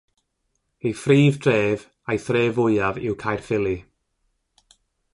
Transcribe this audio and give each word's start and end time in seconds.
Ei 0.87 0.93
phrif 1.01 1.35
dref 1.43 1.79
a'i 2.09 2.17
thref 2.27 2.55
fwyaf 2.57 2.95
yw 3.05 3.15
Caerffili. 3.23 3.77